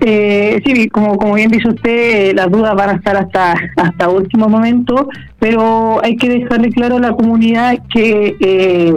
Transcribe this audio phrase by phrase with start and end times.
[0.00, 4.48] Eh, sí, como, como bien dice usted, las dudas van a estar hasta, hasta último
[4.48, 8.94] momento, pero hay que dejarle claro a la comunidad que eh,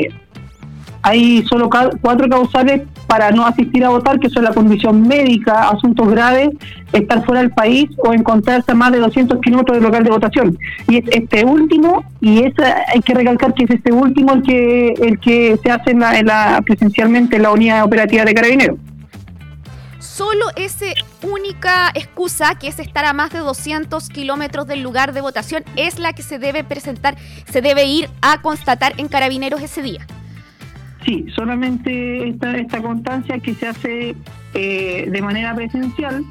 [1.02, 1.70] hay solo
[2.02, 6.52] cuatro causales para no asistir a votar, que son la condición médica, asuntos graves,
[6.94, 10.58] estar fuera del país o encontrarse a más de 200 kilómetros del local de votación.
[10.88, 12.54] Y es este último, y es,
[12.94, 16.64] hay que recalcar que es este último el que el que se hace en la,
[16.66, 18.78] presencialmente en la unidad operativa de Carabineros
[20.14, 20.86] solo esa
[21.24, 25.98] única excusa, que es estar a más de 200 kilómetros del lugar de votación, es
[25.98, 30.06] la que se debe presentar, se debe ir a constatar en carabineros ese día.
[31.04, 34.16] Sí, solamente esta, esta constancia que se hace
[34.54, 36.24] eh, de manera presencial,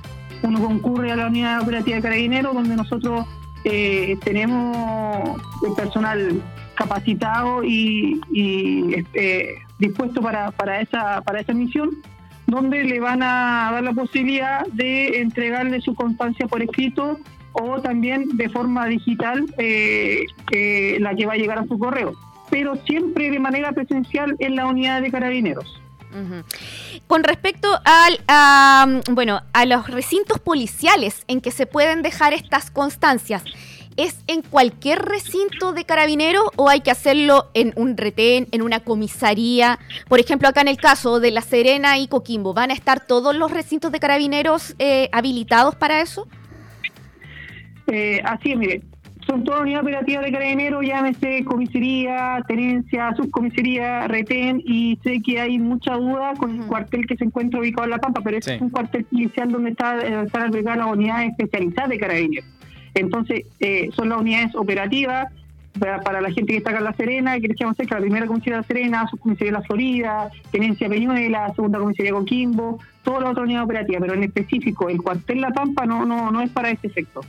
[0.43, 3.27] uno concurre a la unidad operativa de carabineros donde nosotros
[3.65, 6.43] eh, tenemos el personal
[6.77, 8.21] capacitado y,
[8.97, 11.91] este, dispuesto para, para, esa, para esa misión,
[12.53, 17.19] donde le van a dar la posibilidad de entregarle su constancia por escrito
[17.53, 20.25] o también de forma digital eh,
[21.01, 22.15] la que va a llegar a su correo
[22.53, 25.81] pero siempre de manera presencial en la unidad de carabineros.
[27.07, 33.43] Con respecto al, bueno, a los recintos policiales en que se pueden dejar estas constancias,
[33.97, 38.81] ¿es en cualquier recinto de carabineros o hay que hacerlo en un retén, en una
[38.81, 39.79] comisaría?
[40.09, 43.35] Por ejemplo, acá en el caso de La Serena y Coquimbo, ¿van a estar todos
[43.35, 46.27] los recintos de carabineros eh, habilitados para eso?
[47.89, 48.83] Eh, así es, mire,
[49.27, 55.59] son todas unidades operativas de carabineros, llámese comisaría, tenencia, subcomisaría, retén, y sé que hay
[55.59, 58.71] mucha duda con el cuartel que se encuentra ubicado en La Pampa, pero es un
[58.71, 62.45] cuartel policial donde está, eh, están albergadas las unidades especializadas de carabineros.
[62.95, 65.29] Entonces, eh, son las unidades operativas
[65.79, 68.57] para, la gente que está acá en La Serena, que decíamos que la primera comisaría
[68.57, 73.45] de La Serena, subcomisaría de La Florida, tenencia Peñuela, segunda comisaría Coquimbo, todas las otras
[73.45, 76.89] unidades operativas, pero en específico el cuartel La Pampa no, no, no es para ese
[76.89, 77.23] efecto.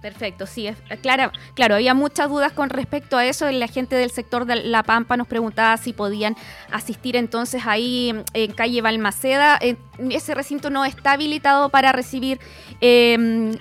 [0.00, 3.50] Perfecto, sí, es, claro, claro, había muchas dudas con respecto a eso.
[3.50, 6.36] La gente del sector de La Pampa nos preguntaba si podían
[6.72, 9.58] asistir entonces ahí en calle Balmaceda.
[9.98, 12.38] Ese recinto no está habilitado para recibir
[12.80, 13.52] em,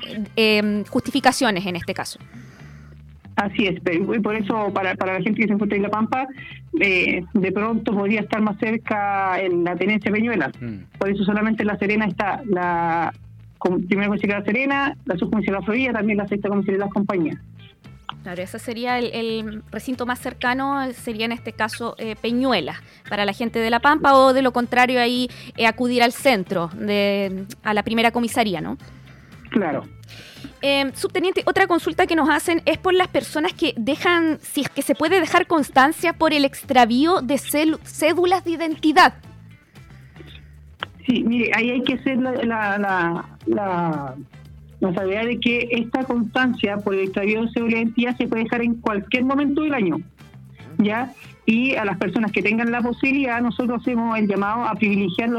[0.85, 2.19] justificaciones en este caso.
[3.35, 3.79] Así es,
[4.21, 6.27] por eso para, para la gente que se encuentra en La Pampa,
[6.79, 10.51] eh, de pronto podría estar más cerca en la tenencia Peñuela.
[10.59, 10.97] Mm.
[10.97, 13.13] Por eso solamente en La Serena está la
[13.59, 16.85] primera comisaría de La Serena, la subcomisaría de La Florida, también la sexta comisaría de
[16.85, 17.37] las compañías.
[18.23, 23.33] Claro, ese sería el, recinto más cercano, sería en este caso eh, Peñuela, para la
[23.33, 27.73] gente de La Pampa, o de lo contrario ahí eh, acudir al centro, de, a
[27.73, 28.77] la primera comisaría, ¿no?
[29.51, 29.83] Claro.
[30.61, 34.69] Eh, subteniente, otra consulta que nos hacen es por las personas que dejan, si es
[34.69, 39.13] que se puede dejar constancia por el extravío de cédulas de identidad.
[41.09, 42.77] Sí, mire, ahí hay que hacer la, la,
[43.47, 44.15] la,
[44.79, 49.25] la, de que esta constancia por el extravío de seguridad se puede dejar en cualquier
[49.25, 49.97] momento del año.
[50.77, 51.11] ¿Ya?
[51.47, 55.31] Y a las personas que tengan la posibilidad, nosotros hacemos el llamado a privilegiar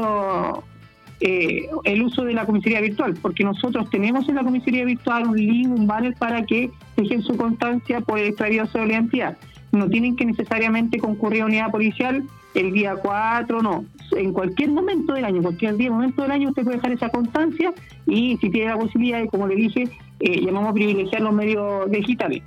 [1.21, 5.37] eh, el uso de la comisaría virtual, porque nosotros tenemos en la comisaría virtual un
[5.37, 9.05] link, un banner para que dejen su constancia por el extravío de seguridad
[9.71, 12.23] no tienen que necesariamente concurrir a unidad policial
[12.53, 13.85] el día 4, no.
[14.11, 17.73] En cualquier momento del año, cualquier día, momento del año, usted puede dejar esa constancia
[18.05, 19.87] y si tiene la posibilidad, como le dije,
[20.19, 22.43] eh, llamamos a privilegiar los medios digitales.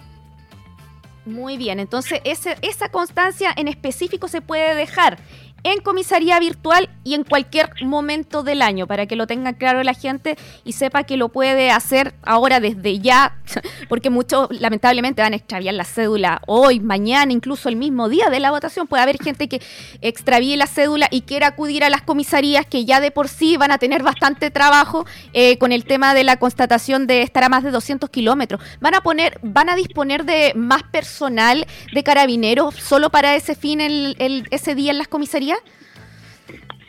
[1.27, 5.19] Muy bien, entonces ese, esa constancia en específico se puede dejar
[5.65, 9.95] en comisaría virtual y en cualquier momento del año, para que lo tenga claro la
[9.95, 13.39] gente y sepa que lo puede hacer ahora desde ya,
[13.89, 18.41] porque muchos lamentablemente van a extraviar la cédula hoy, mañana, incluso el mismo día de
[18.41, 18.87] la votación.
[18.87, 19.61] Puede haber gente que
[20.01, 23.71] extravíe la cédula y quiera acudir a las comisarías que ya de por sí van
[23.71, 27.63] a tener bastante trabajo eh, con el tema de la constatación de estar a más
[27.65, 28.61] de 200 kilómetros.
[28.81, 33.81] Van a poner, van a disponer de más personal de carabineros solo para ese fin
[33.81, 35.54] el, ese día en las comisarías.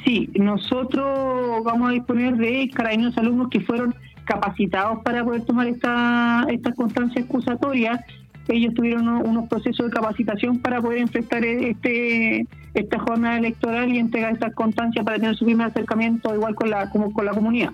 [0.04, 3.96] Sí, nosotros vamos a disponer de carabineros alumnos que fueron
[4.26, 8.06] capacitados para poder tomar esta, esta constancia excusatoria.
[8.48, 12.46] Ellos tuvieron unos, procesos de capacitación para poder enfrentar este
[12.76, 16.90] esta jornada electoral y entregar estas constancias para tener su primer acercamiento igual con la,
[16.90, 17.72] como, con la comunidad.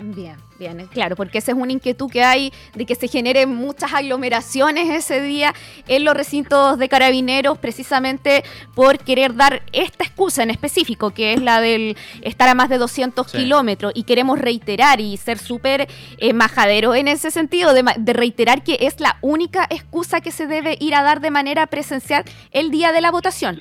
[0.00, 3.92] Bien, bien, claro, porque esa es una inquietud que hay de que se generen muchas
[3.92, 5.52] aglomeraciones ese día
[5.88, 8.44] en los recintos de carabineros, precisamente
[8.76, 12.78] por querer dar esta excusa en específico, que es la del estar a más de
[12.78, 18.12] 200 kilómetros, y queremos reiterar y ser súper eh, majaderos en ese sentido, de, de
[18.12, 22.24] reiterar que es la única excusa que se debe ir a dar de manera presencial
[22.52, 23.60] el día de la votación.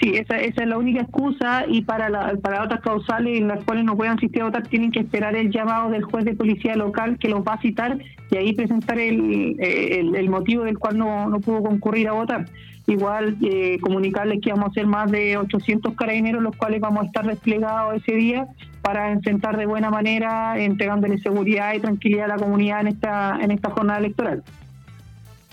[0.00, 3.64] Sí, esa, esa es la única excusa y para, la, para otras causales en las
[3.64, 6.76] cuales no puedan asistir a votar tienen que esperar el llamado del juez de policía
[6.76, 7.98] local que los va a citar
[8.30, 12.44] y ahí presentar el, el, motivo del cual no, no pudo concurrir a votar.
[12.86, 17.06] Igual eh, comunicarles que vamos a ser más de 800 carabineros los cuales vamos a
[17.06, 18.46] estar desplegados ese día
[18.82, 23.50] para enfrentar de buena manera, entregándole seguridad y tranquilidad a la comunidad en esta, en
[23.50, 24.44] esta jornada electoral.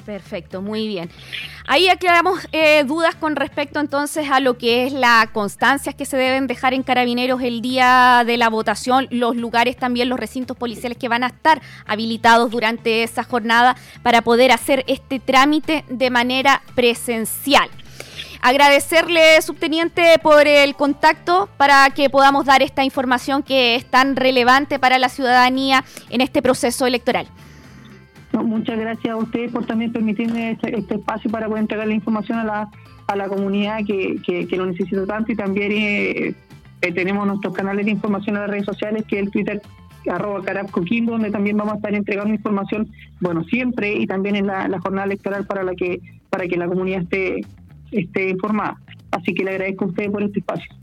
[0.05, 1.09] Perfecto, muy bien.
[1.65, 6.17] Ahí aclaramos eh, dudas con respecto entonces a lo que es la constancia que se
[6.17, 10.97] deben dejar en carabineros el día de la votación, los lugares también, los recintos policiales
[10.97, 16.61] que van a estar habilitados durante esa jornada para poder hacer este trámite de manera
[16.75, 17.69] presencial.
[18.41, 24.79] Agradecerle, subteniente, por el contacto para que podamos dar esta información que es tan relevante
[24.79, 27.29] para la ciudadanía en este proceso electoral
[28.41, 32.39] muchas gracias a ustedes por también permitirme este, este, espacio para poder entregar la información
[32.39, 32.71] a la,
[33.07, 36.35] a la comunidad que, que, lo necesita tanto y también eh,
[36.81, 39.61] eh, tenemos nuestros canales de información en las redes sociales que es el Twitter
[40.09, 40.41] arroba
[41.05, 42.89] donde también vamos a estar entregando información,
[43.21, 47.03] bueno, siempre y también en la, jornada electoral para la que para que la comunidad
[47.03, 47.41] esté,
[47.91, 48.77] esté informada.
[49.11, 50.82] Así que le agradezco a ustedes por este espacio.